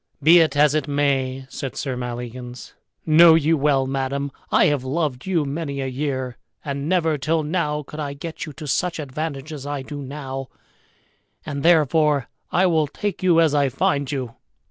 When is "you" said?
3.35-3.55, 5.27-5.45, 8.47-8.53, 13.21-13.39, 14.11-14.33